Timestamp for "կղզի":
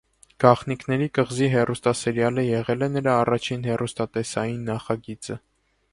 1.17-1.49